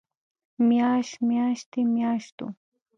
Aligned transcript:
مياشت، 0.67 1.15
مياشتې، 1.29 1.81
مياشتو 1.95 2.45